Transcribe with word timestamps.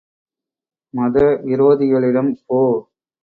மத 0.93 1.15
விரோதிகளிடம் 1.43 2.31
போ! 2.47 2.59